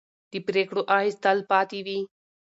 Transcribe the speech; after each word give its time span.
د 0.31 0.33
پرېکړو 0.47 0.81
اغېز 0.95 1.15
تل 1.23 1.39
پاتې 1.51 1.79
وي 1.85 1.99